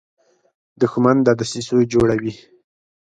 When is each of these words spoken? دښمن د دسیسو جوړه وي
دښمن 0.81 1.17
د 1.23 1.27
دسیسو 1.39 1.77
جوړه 1.93 2.15
وي 2.21 2.33